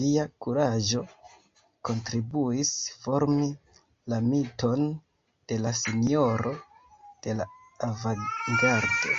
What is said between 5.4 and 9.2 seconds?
de la «Sinjoro de la Avangardo».